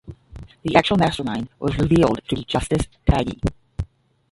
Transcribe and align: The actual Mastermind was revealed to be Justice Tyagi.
The 0.63 0.75
actual 0.75 0.97
Mastermind 0.97 1.49
was 1.59 1.77
revealed 1.77 2.21
to 2.27 2.33
be 2.35 2.43
Justice 2.45 2.87
Tyagi. 3.07 3.39